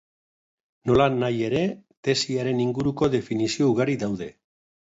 Nolanahi 0.91 1.43
ere, 1.49 1.61
tesiaren 2.09 2.65
inguruko 2.65 3.11
definizio 3.19 3.73
ugari 3.75 4.01
daude. 4.07 4.33